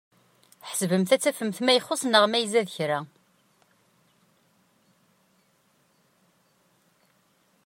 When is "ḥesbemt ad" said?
0.69-1.21